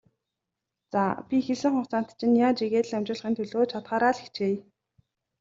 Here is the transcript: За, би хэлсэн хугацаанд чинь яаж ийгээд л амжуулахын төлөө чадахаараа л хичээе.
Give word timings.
За, 0.93 1.03
би 1.27 1.35
хэлсэн 1.47 1.71
хугацаанд 1.75 2.09
чинь 2.19 2.39
яаж 2.47 2.57
ийгээд 2.65 2.85
л 2.89 2.95
амжуулахын 2.97 3.33
төлөө 3.37 3.63
чадахаараа 3.71 4.13
л 4.15 4.21
хичээе. 4.23 4.59